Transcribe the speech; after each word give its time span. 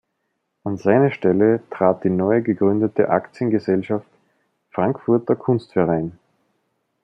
An 0.63 0.77
seine 0.77 1.11
Stelle 1.11 1.61
trat 1.69 2.03
die 2.03 2.09
neu 2.09 2.41
gegründete 2.41 3.09
Aktiengesellschaft 3.09 4.07
"Frankfurter 4.71 5.35
Kunstverein". 5.35 6.17